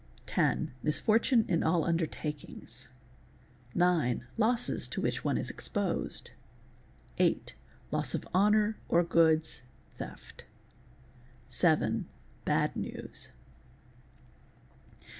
[0.25, 2.87] Ten—misfortune in all un dertakings.
[3.75, 6.31] Nine—losses to which one is exposed.
[7.19, 9.61] Hight—loss of honour— or goods,
[9.99, 10.45] theft.
[11.49, 13.29] Seven—bad news.